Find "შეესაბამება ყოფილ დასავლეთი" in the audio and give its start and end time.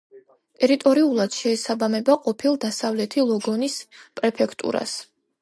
1.39-3.27